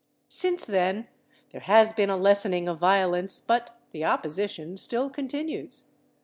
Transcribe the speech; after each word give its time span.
Since 0.29 0.65
then 0.65 1.09
there 1.51 1.61
has 1.61 1.93
been 1.93 2.09
a 2.09 2.17
lessening 2.17 2.67
of 2.67 2.79
violence, 2.79 3.39
but 3.39 3.77
the 3.91 4.03
opposition 4.03 4.75
still 4.75 5.11
continues. 5.11 5.89